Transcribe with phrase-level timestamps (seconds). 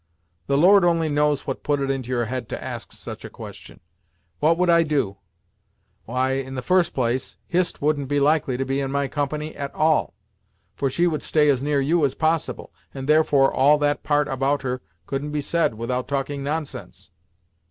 [0.47, 3.81] The Lord only knows what put it into your head to ask such a question.
[4.39, 5.17] What would I do?
[6.05, 9.71] Why, in the first place, Hist wouldn't be likely to be in my company at
[9.75, 10.15] all,
[10.75, 14.63] for she would stay as near you as possible, and therefore all that part about
[14.63, 17.11] her couldn't be said without talking nonsense.